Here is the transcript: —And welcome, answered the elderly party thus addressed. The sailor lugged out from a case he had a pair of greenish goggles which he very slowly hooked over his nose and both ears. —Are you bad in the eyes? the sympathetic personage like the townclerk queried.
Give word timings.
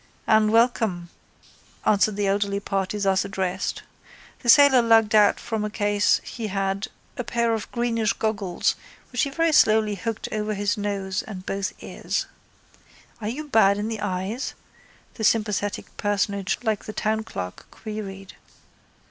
—And 0.25 0.51
welcome, 0.51 1.09
answered 1.85 2.15
the 2.15 2.25
elderly 2.25 2.59
party 2.59 2.97
thus 2.97 3.23
addressed. 3.23 3.83
The 4.39 4.49
sailor 4.49 4.81
lugged 4.81 5.13
out 5.13 5.39
from 5.39 5.63
a 5.63 5.69
case 5.69 6.19
he 6.23 6.47
had 6.47 6.87
a 7.17 7.23
pair 7.23 7.53
of 7.53 7.71
greenish 7.71 8.13
goggles 8.13 8.73
which 9.11 9.21
he 9.21 9.29
very 9.29 9.51
slowly 9.51 9.93
hooked 9.93 10.27
over 10.31 10.55
his 10.55 10.75
nose 10.75 11.21
and 11.21 11.45
both 11.45 11.73
ears. 11.83 12.25
—Are 13.21 13.29
you 13.29 13.47
bad 13.49 13.77
in 13.77 13.89
the 13.89 14.01
eyes? 14.01 14.55
the 15.13 15.23
sympathetic 15.23 15.95
personage 15.97 16.57
like 16.63 16.85
the 16.85 16.93
townclerk 16.93 17.67
queried. 17.69 18.33